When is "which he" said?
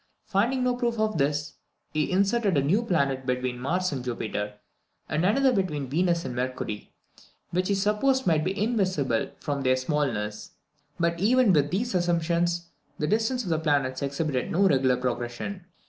7.51-7.75